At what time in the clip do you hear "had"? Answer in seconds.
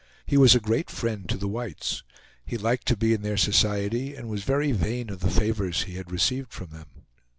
5.93-6.11